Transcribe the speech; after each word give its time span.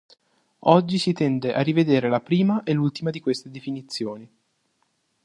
Oggi 0.65 0.97
si 0.97 1.13
tende 1.13 1.53
a 1.53 1.61
rivedere 1.61 2.09
la 2.09 2.19
prima 2.19 2.63
e 2.63 2.73
l'ultima 2.73 3.11
di 3.11 3.19
queste 3.19 3.51
definizioni. 3.51 4.27